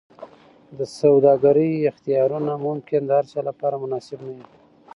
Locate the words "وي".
4.35-4.45